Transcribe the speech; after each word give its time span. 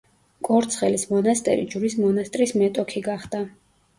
კორცხელის 0.45 1.03
მონასტერი 1.09 1.67
ჯვრის 1.75 1.97
მონასტრის 2.05 2.53
მეტოქი 2.63 3.03
გახდა. 3.11 3.45